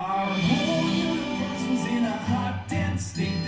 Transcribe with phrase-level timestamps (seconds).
[0.00, 3.41] Our whole universe was in a hot, dense state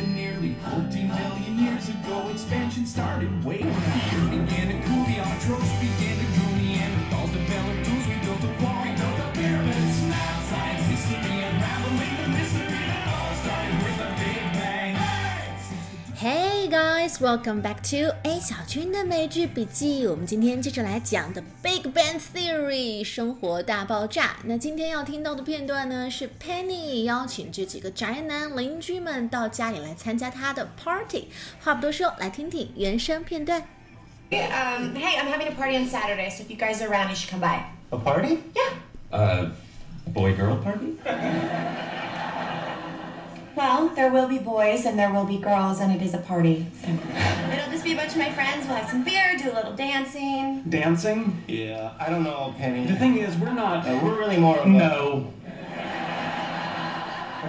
[17.23, 20.05] welcome back to A 小军的美剧笔记。
[20.05, 24.35] 我们今天接着来讲的《Big Bang Theory》生活大爆炸。
[24.43, 31.29] 那今天要听到的片段呢，是 Penny 邀请这几个宅男邻居们到家里来参加他的 party。
[31.61, 33.61] 话不多说，来听听原声片段。
[34.29, 37.15] Um, hey, I'm having a party on Saturday, so if you guys are around, you
[37.15, 37.61] should come by.
[37.91, 38.39] A party?
[38.53, 39.17] Yeah.
[39.17, 39.51] Uh,
[40.13, 40.97] boy girl party?
[43.56, 46.66] Well, there will be boys and there will be girls, and it is a party.
[46.82, 46.88] So.
[46.88, 48.66] It'll just be a bunch of my friends.
[48.66, 50.62] We'll have some beer, do a little dancing.
[50.68, 51.42] Dancing?
[51.46, 52.84] Yeah, I don't know, Penny.
[52.86, 53.86] The thing is, we're not.
[53.86, 54.70] Uh, we're really more of a.
[54.70, 55.32] no.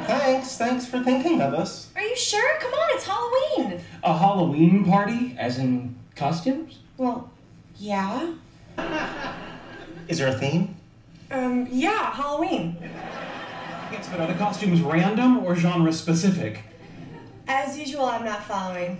[0.07, 1.89] Thanks, thanks for thinking of us.
[1.95, 2.59] Are you sure?
[2.59, 3.81] Come on, it's Halloween.
[4.03, 5.35] A Halloween party?
[5.39, 6.79] As in costumes?
[6.97, 7.31] Well,
[7.77, 8.33] yeah.
[10.07, 10.75] Is there a theme?
[11.31, 12.77] Um, yeah, Halloween.
[13.92, 16.62] Yes, but are the costumes random or genre specific?
[17.48, 18.98] As usual, I'm not following.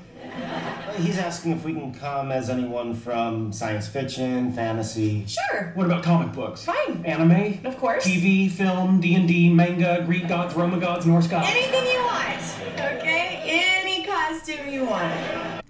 [0.99, 5.25] He's asking if we can come as anyone from science fiction, fantasy.
[5.27, 5.73] Sure.
[5.75, 6.65] What about comic books?
[6.65, 7.05] Fine.
[7.05, 7.61] Anime?
[7.65, 8.05] Of course.
[8.05, 11.49] TV, film, D&D, manga, Greek gods, Roman gods, Norse gods.
[11.49, 12.43] Anything you want.
[12.75, 13.83] Okay?
[13.83, 15.15] Any costume you want.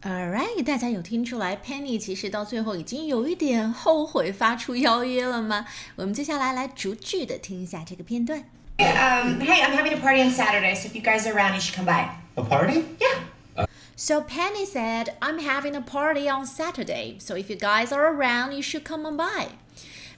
[0.03, 5.67] Alright，大家有听出来 Penny 其实到最后已经有一点后悔发出邀约了吗？
[5.97, 8.45] 我们接下来来逐句的听一下这个片段。
[8.79, 11.61] Um, hey, I'm having a party on Saturday, so if you guys are around, you
[11.61, 12.09] should come by.
[12.37, 12.85] A party?
[12.99, 13.67] Yeah.
[13.97, 18.53] So Penny said, I'm having a party on Saturday, so if you guys are around,
[18.53, 19.49] you should come on by.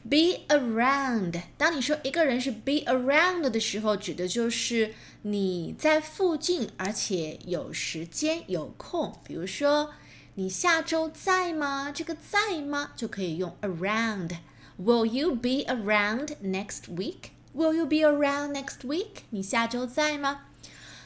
[0.08, 9.20] Be around，当你说一个人是 be around 的时候，指的就是你在附近，而且有时间有空。
[9.24, 9.90] 比如说，
[10.34, 11.92] 你下周在吗？
[11.94, 17.30] 这个在吗就可以用 around。Will you be around next week?
[17.57, 19.23] Will you be around next week?
[19.31, 20.41] 你下周在吗？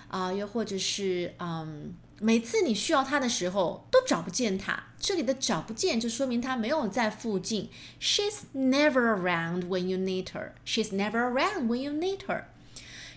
[0.10, 4.84] 啊、又或者是嗯，每次你需要他的时候都找不见他。
[5.00, 7.70] 这里的找不见就说明他没有在附近。
[8.02, 10.52] She's never around when you need her.
[10.66, 12.44] She's never around when you need her.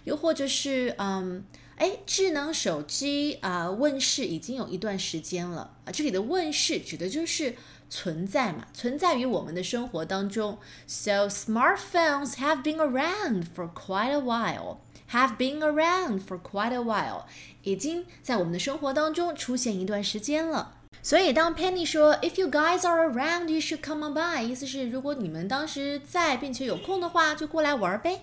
[0.04, 1.42] 又或者是嗯，
[1.74, 5.90] 哎，智能手机啊、问世已经有一段时间了啊。
[5.90, 7.56] 这里的问世指的就是
[7.93, 10.57] 存在嘛，存在于我们的生活当中。
[10.87, 14.77] So smartphones have been around for quite a while.
[15.11, 17.23] Have been around for quite a while.
[17.63, 20.75] 已经在我们的生活当中出现一段时间了。
[21.01, 28.21] 所以当 Penny 说 "If you guys are around, you should come on by"，意思是如果你们当时在并且有空的话，就过来玩呗。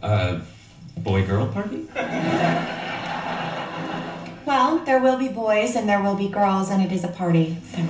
[0.00, 0.40] Uh,
[1.02, 1.86] boy girl party?
[4.44, 7.56] Well, there will be boys and there will be girls, and it is a party.
[7.70, 7.82] So.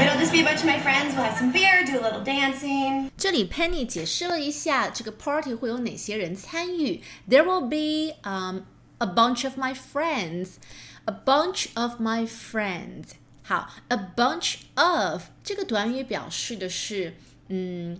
[0.00, 1.14] It'll just be a bunch of my friends.
[1.14, 3.10] We'll have some beer, do a little dancing.
[3.16, 7.02] 这里 Penny 解释了一下这个 party 会有哪些人参与。
[7.28, 8.64] There will be um
[8.98, 10.54] a bunch of my friends,
[11.04, 13.10] a bunch of my friends。
[13.42, 17.14] 好，a bunch of 这个短语表示的是
[17.48, 17.98] 嗯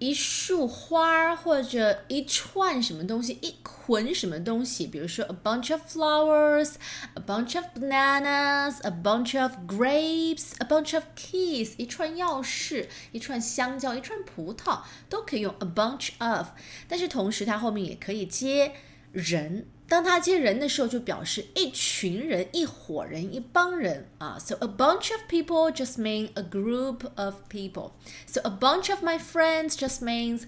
[0.00, 6.74] 一束花儿或者一串什么东西，一捆什么东西，比如说 a bunch of flowers,
[7.14, 16.48] a bunch of bananas, a bunch of grapes, a bunch of keys，一串钥匙，一串香蕉，一串葡萄，都可以用 a bunch of。
[16.88, 18.72] 但是同时它后面也可以接
[19.12, 19.68] 人。
[19.89, 24.37] 当它接人的时候，就表示一群人、一伙人、一帮人啊。
[24.39, 27.91] So a bunch of people just mean a group of people.
[28.25, 30.45] So a bunch of my friends just means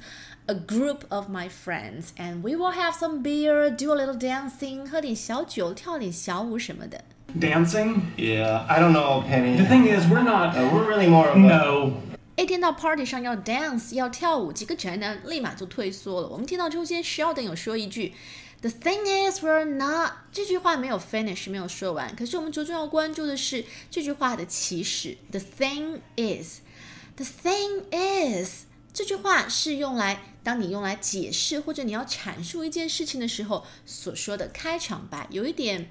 [0.48, 2.08] a group of my friends.
[2.18, 7.04] And we will have some beer, do a little dancing，喝点小酒，跳点小舞什么的。
[7.40, 8.02] Dancing?
[8.18, 9.58] Yeah, I don't know, Penny.
[9.58, 10.56] The thing is, we're not.
[10.56, 11.42] Uh, we're really more of a.
[11.42, 11.92] no.
[12.38, 16.28] 一听到 party 上要 dance 要跳舞，几个宅男立马就退缩了。
[16.28, 18.14] 我们听到中间 Sheldon 有说一句
[18.63, 25.19] ，The thing is we're not 这句话没有 finish 没有说完，可是我们着重要关注的是这句话的起始。
[25.31, 28.63] The thing is，the thing is
[28.95, 35.91] 这句话是用来当你用来解释或者你要阐述一件事情的时候所说的开场白，有一点。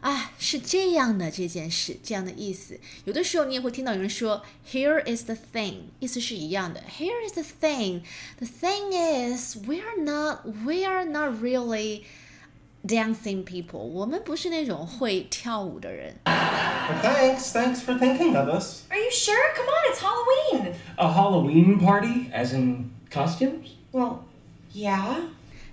[0.00, 2.78] 啊，是这样的这件事，这样的意思。
[3.04, 6.82] 有的时候你也会听到有人说，Here is the thing，意思是一样的。
[6.98, 8.02] Here is the thing.
[8.38, 12.02] The thing is, we are not, we are not really
[12.86, 13.78] dancing people.
[13.78, 16.16] 我们不是那种会跳舞的人。
[16.24, 18.82] But thanks, thanks for thinking of us.
[18.90, 19.34] Are you sure?
[19.56, 20.74] Come on, it's Halloween.
[20.96, 22.30] A Halloween party?
[22.32, 23.70] As in costumes?
[23.90, 24.20] Well,
[24.72, 25.30] yeah.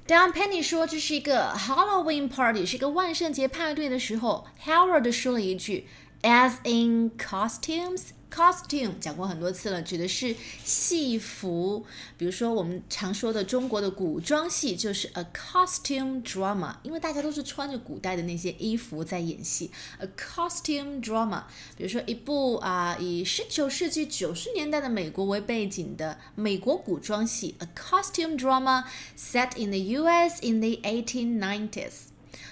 [0.08, 5.86] 当 Penny 说这是一个 Halloween party，是一个万圣节派对的时候，Howard 说了一句
[6.22, 8.04] ，as in costumes。
[8.30, 10.34] Costume 讲过很多次了，指的是
[10.64, 11.84] 戏服。
[12.16, 19.70] 比如说我们常说的中国的古装戏就是 a costume drama，因为大家都是穿着古代的那些衣服在演戏。
[19.98, 21.44] a costume drama，
[21.76, 28.84] 比如说一部啊以十九世纪九十年代的美国为背景的美国古装戏，a costume drama
[29.16, 30.38] set in the U.S.
[30.42, 32.08] in the 1890s。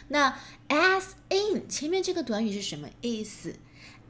[0.08, 0.38] 那
[0.69, 3.56] as in 前面这个短语是什么意思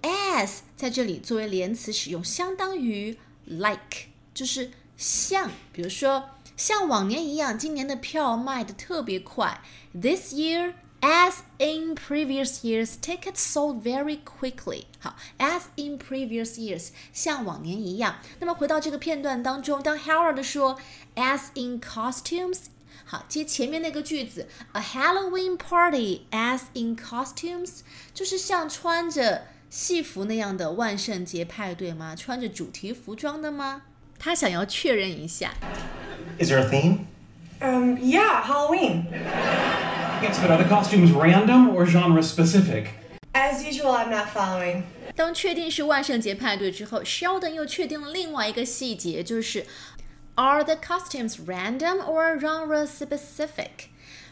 [0.06, 9.60] ？as 在这里作为连词使用，相当于 like，就是像，比如说像往年一样，今年的票卖的特别快。
[9.92, 14.84] This year, as in previous years, tickets sold very quickly。
[15.00, 18.20] 好，as in previous years，像往年一样。
[18.38, 20.78] 那么回到这个片段当中，当 Howard 说
[21.16, 22.66] as in costumes，
[23.04, 27.80] 好，接前面那个句子，a Halloween party as in costumes，
[28.14, 29.48] 就是像穿着。
[29.75, 32.15] 戏服那样的万圣节派对吗？
[32.15, 33.83] 穿着主题服装的吗？
[34.19, 35.53] 他想要确认一下。
[36.39, 37.05] Is there a theme?
[37.59, 39.05] Um, yeah, Halloween.
[40.21, 42.88] Yes, but are the costumes random or genre specific?
[43.33, 44.83] As usual, I'm not following.
[45.15, 49.65] 当确定是万圣节派对之后，Sheldon 又确定了另外一个细节，就是
[50.35, 52.85] Are the costumes random or genre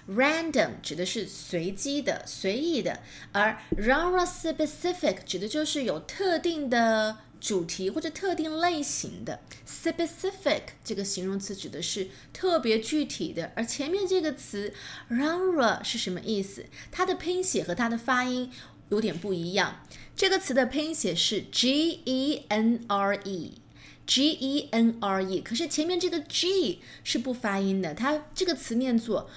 [0.08, 3.00] Random 指的是随机的、随意的，
[3.32, 9.40] 而 genre specific 指的就是有特定的主题或者特定类型的。
[9.66, 14.74] Specific 这个形容词指的是特别具体的，而前面这个词
[15.10, 16.66] genre 是什么意思？
[16.92, 18.50] 它的拼写和它的发音
[18.90, 19.86] 有点不一样。
[20.14, 29.30] 这个词的拼写是 G E N R E，G E N R E，可是前面这个 G 是不发音的，它这个词念作。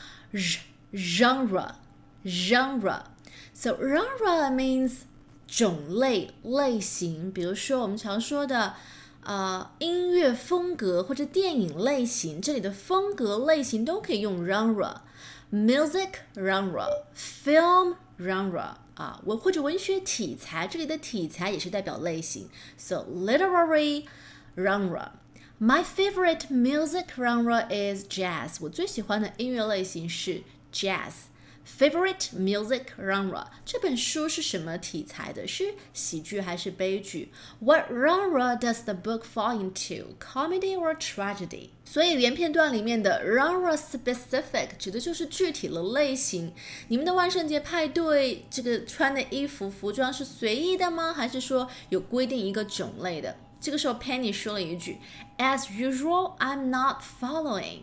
[0.93, 1.75] genre
[2.25, 3.03] genre
[3.53, 5.01] so genre means
[5.47, 8.75] 种类类型，比如说我们常说的
[9.23, 14.97] 呃音乐风格或者电影类型，这里的风格类型都可以用 genre
[15.51, 22.49] music genre film genre 啊文或者文学题材，这里的题材也是代表类型，
[22.79, 24.07] so literary
[24.57, 25.09] genre。
[25.60, 28.58] My favorite music genre is jazz。
[28.60, 31.14] 我最喜欢的音乐类型是 jazz。
[31.80, 35.48] Favorite music genre 这本书是什么题材的？
[35.48, 40.06] 是喜剧还是悲剧？What genre does the book fall into?
[40.20, 41.70] Comedy or tragedy？
[41.84, 46.54] 所以原片段里面的 genre specific 指的就是具体的类型。
[46.90, 51.12] 你们的万圣节派对这个穿的衣服服装是随意的吗？
[51.12, 53.36] 还是说有规定一个种类的？
[53.60, 55.00] 这个时候，Penny 说了一句
[55.38, 57.80] ：“As usual, I'm not following。”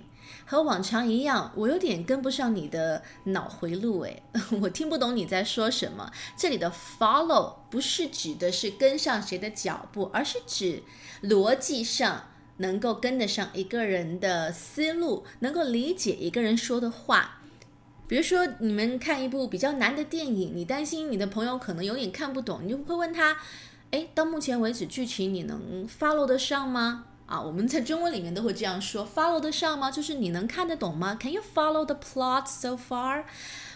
[0.47, 4.23] 和往常一样，我有点跟不上你的脑回路，诶，
[4.61, 6.11] 我听不懂你在说什么。
[6.37, 10.83] 这里的 follow 不是指的是跟上谁的脚步，而是指
[11.23, 12.29] 逻辑上
[12.59, 17.41] 能够跟得上一个人的思路，能够理解一个人说的话。
[18.07, 23.39] 比如说，你们看一部比较难的电影，你担心你的朋友可能有点看不懂，你就会问他。
[23.95, 27.05] 哎，到目前为止，剧情你能 follow 得上吗？
[27.27, 29.89] 啊，我们在中文里面都会这样说，follow 得上吗？
[29.89, 33.23] 就是你能看得懂吗？Can you follow the plot so far？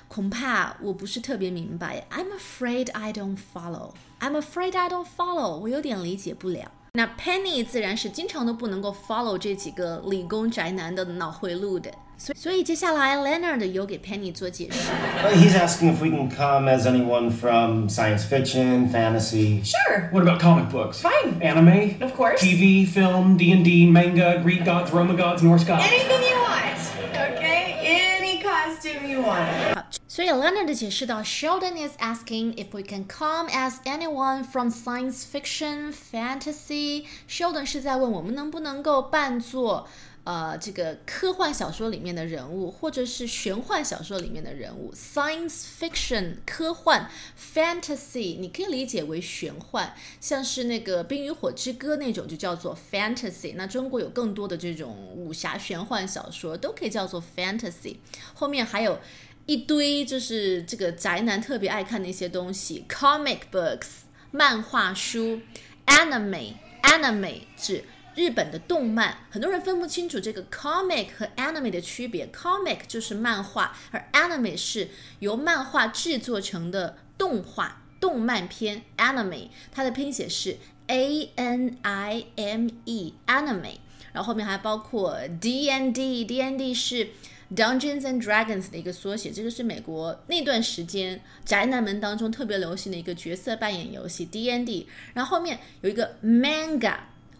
[0.09, 2.05] 恐怕我不是特别明白。
[2.11, 3.93] I'm afraid I don't follow.
[4.19, 5.57] I'm afraid I don't follow.
[5.59, 6.69] 我有点理解不了。
[6.95, 11.93] 那 Penny 自然是经常都不能够 follow 这几个理工宅男的脑回路的。
[12.18, 14.90] 所所以接下来 Leonard 有给 Penny 做解释。
[15.36, 19.62] He's asking if we can come as anyone from science fiction, fantasy.
[19.64, 20.10] Sure.
[20.12, 21.02] What about comic books?
[21.02, 21.42] Fine.
[21.42, 22.02] Anime?
[22.02, 22.40] Of course.
[22.40, 25.84] TV, film, D&D, manga, Greek gods, Roman gods, Norse gods.
[25.86, 26.80] Anything you want.
[27.14, 28.20] Okay?
[28.22, 29.76] Any costume you want.
[29.76, 37.06] 好，所以 Leonard 解释到，Sheldon is asking if we can come as anyone from science fiction, fantasy.
[37.28, 39.88] Sheldon 是在问我们能不能够扮作。
[40.29, 47.11] 呃，这个科幻小说里面的人物，或者是玄幻小说里面的人物，science fiction 科幻
[47.55, 53.55] ，fantasy 你可以理解为玄幻，像是那个《冰与火之歌》那种就叫做 fantasy。
[53.57, 57.97] 那中国有更多的这种武侠玄幻小说，都可以叫做 fantasy。
[58.35, 58.99] 后面还有
[59.47, 63.87] 一堆就是这个宅男特别爱看的一些东西，comic books
[64.31, 65.41] 漫画书
[65.87, 67.83] ，anime anime 指。
[68.19, 72.27] 日本的动漫，很多人分不清楚这个 comic 和 anime 的区别。
[72.35, 74.89] comic 就是漫画，而 anime 是
[75.21, 78.83] 由漫画制作成的动画、动漫片。
[78.97, 80.57] anime 它的拼写是
[80.89, 83.77] a n i m e，anime。
[84.13, 87.11] 然后后面还包括 D N D，D N D 是
[87.55, 94.89] Dungeons and Dragons 的一个缩写，这个是美国那段时间宅男们当中特别流行的一个角色扮演游戏 d n d，。
[95.15, 96.97] 然后后面有一个 manga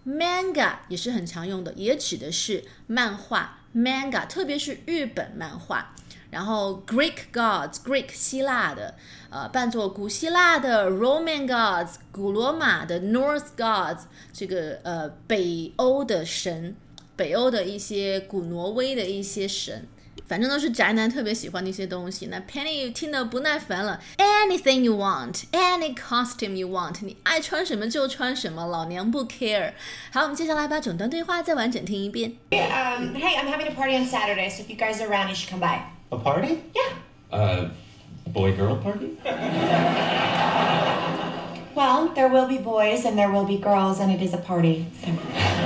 [0.09, 3.59] Manga 也是很常用的，也指的是漫画。
[3.75, 5.95] Manga，特别是日本漫画。
[6.31, 8.95] 然后 Greek gods，Greek 希腊的，
[9.31, 14.01] 呃，扮作古希腊的 Roman gods，古罗马的 North gods，
[14.33, 16.75] 这个呃北欧的神，
[17.17, 19.87] 北欧的一些古挪威的一些神，
[20.26, 22.28] 反正都是宅男特别喜欢的一些东西。
[22.28, 29.74] 那 Penny 听得不耐烦了，Anything you want，any costume you want，你爱穿什么就穿什么，老娘不 care。
[30.12, 32.32] 好，我们接下来把整段对话再完整听一遍。
[32.52, 35.36] Um, hey, I'm having a party on Saturday, so if you guys are around, you
[35.36, 35.82] should come by.
[36.10, 36.60] A party?
[36.74, 36.94] Yeah.
[37.32, 37.70] Uh,
[38.32, 39.18] boy girl party?
[41.79, 44.85] Well, there will be boys and there will be girls, and it is a party.
[45.01, 45.11] So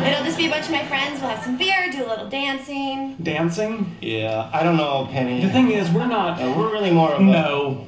[0.04, 1.19] it'll just be a bunch of my friends.
[1.23, 3.16] We'll have some beer, do a little dancing.
[3.23, 3.97] Dancing?
[4.02, 5.40] Yeah, I don't know, Penny.
[5.40, 6.38] The thing is, we're not.
[6.38, 7.25] Uh, we're really more of a.
[7.25, 7.87] No.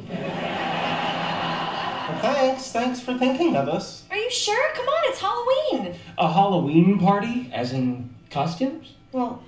[2.08, 4.04] Well, thanks, thanks for thinking of us.
[4.10, 4.72] Are you sure?
[4.72, 5.94] Come on, it's Halloween.
[6.16, 7.50] A Halloween party?
[7.52, 8.94] As in costumes?
[9.12, 9.42] Well,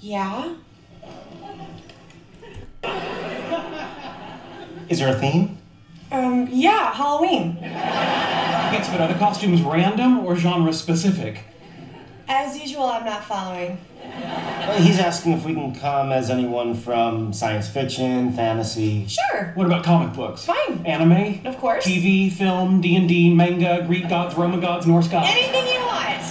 [0.00, 0.54] yeah.
[4.88, 5.58] Is there a theme?
[6.12, 7.56] Um, yeah, Halloween.
[7.62, 11.40] Yes, but are the costumes random or genre specific?
[12.28, 13.78] As usual, I'm not following.
[14.04, 19.06] Well, he's asking if we can come as anyone from science fiction, fantasy.
[19.06, 19.52] Sure.
[19.54, 20.44] What about comic books?
[20.44, 20.84] Fine.
[20.84, 21.46] Anime?
[21.46, 21.84] Of course.
[21.86, 25.28] TV, film, D&D, manga, Greek gods, Roman gods, Norse gods.
[25.30, 26.22] Anything you want,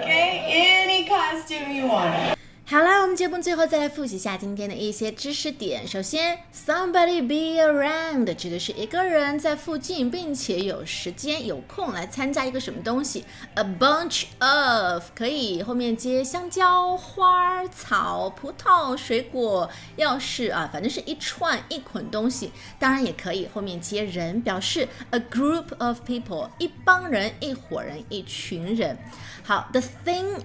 [0.00, 0.44] okay?
[0.46, 2.33] Any costume you want.
[2.74, 5.86] 好啦，我们节目最后再来复习一下今天的一些知识点。
[5.86, 13.24] 首先，somebody be around 指的是一个人在附近，并且有时间有空来参加一个什么东西。
[13.54, 22.50] A bunch of 可以后面接香蕉、花、草、葡萄、水果、钥匙啊，反正是一串一捆东西。
[22.80, 28.98] 当然也可以后面接人，表示 a group of people 一帮人、一伙人、一群人。
[29.44, 30.40] 好，the thing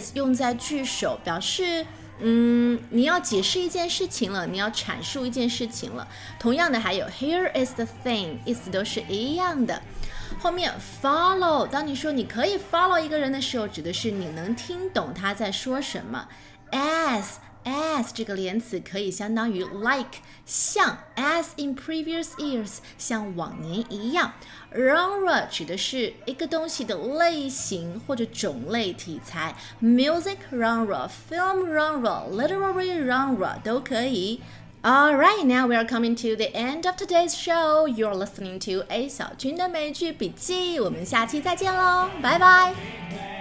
[0.00, 1.73] is 用在句首，表示
[2.20, 6.06] 嗯，你要解释一件事情了，你要阐述一件事情了。
[6.38, 9.80] 同样的，还有 here is the thing，意思都是一样的。
[10.38, 16.28] 后面 follow，当你说你可以 follow 一个人的时候，指的是你能听懂他在说什么。
[16.70, 24.33] as as 这个连词可以相当于 like 像 as in previous years 像往年一样，
[24.73, 34.41] genre 指的是一个东西的类型或者种类题材，music genre、film genre、literary genre 都可以。
[34.81, 37.85] All right, now we are coming to the end of today's show.
[37.85, 40.79] You're listening to A 小军的美剧笔记。
[40.79, 43.32] 我们下期再见喽，拜拜。